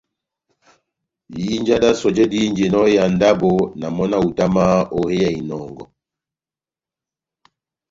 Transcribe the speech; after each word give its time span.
Ihinja 1.39 1.75
d́ 1.83 1.91
sɔjɛ 1.99 2.23
dihínjinɔ 2.31 2.77
ó 2.83 2.87
hé 2.87 2.91
ya 2.97 3.05
ndábo, 3.15 3.49
na 3.79 3.87
mɔ́ 3.95 4.05
na 4.11 4.17
hutamahá 4.23 4.77
ó 4.99 5.01
ya 5.19 5.27
inɔngɔ. 5.39 5.83